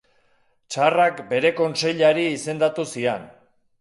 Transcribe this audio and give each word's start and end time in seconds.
Tsarrak 0.75 1.21
bere 1.33 1.51
kontseilari 1.61 2.25
izendatu 2.39 2.87
zian. 2.97 3.29